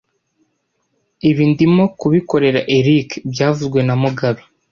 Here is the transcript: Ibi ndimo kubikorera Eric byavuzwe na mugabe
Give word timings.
Ibi 1.29 1.43
ndimo 1.51 1.83
kubikorera 1.99 2.59
Eric 2.77 3.09
byavuzwe 3.31 3.79
na 3.87 3.95
mugabe 4.01 4.41